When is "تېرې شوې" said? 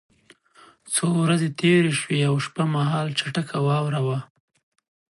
1.59-2.19